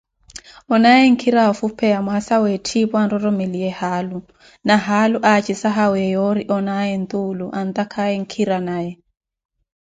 Onaaye 0.73 1.05
nkhira 1.11 1.41
woofupheya 1.47 1.99
mwaasa 2.05 2.35
wa 2.41 2.41
vitthu 2.41 2.51
za 2.51 2.55
etthiipo, 2.57 2.95
anroromeliye 3.03 3.69
haalu, 3.79 4.19
na 4.67 4.75
haalu 4.85 5.17
acisahawiye 5.33 6.05
yoori 6.15 6.43
onaaye 6.57 6.93
ntuulu 7.01 7.45
antakhaaye 7.59 8.15
nkhira 8.23 8.57
naye. 8.67 8.91